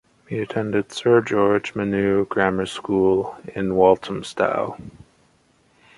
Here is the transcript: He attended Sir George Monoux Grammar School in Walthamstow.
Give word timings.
He 0.27 0.39
attended 0.39 0.91
Sir 0.91 1.21
George 1.21 1.75
Monoux 1.75 2.27
Grammar 2.27 2.65
School 2.65 3.37
in 3.53 3.75
Walthamstow. 3.75 4.81